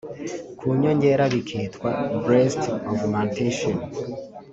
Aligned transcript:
kuyongera 0.57 1.23
bikitwa 1.33 1.89
Breast 2.25 2.61
Augmentation 2.91 3.77